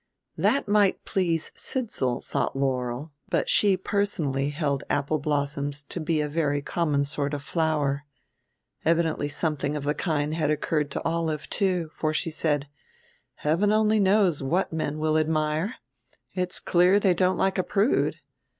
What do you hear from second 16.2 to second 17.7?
It's clear they don't like a